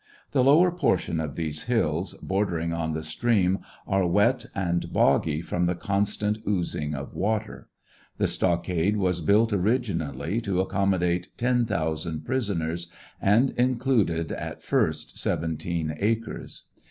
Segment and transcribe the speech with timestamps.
[0.31, 5.67] The lower portion of these hills, bordering on the stream, are wet and boggy from
[5.67, 7.69] the constant ooz ing of water.
[8.17, 12.87] The stockade was built originally to accommodate ten thousand prisoners,
[13.21, 16.63] and included at first seventeen acres.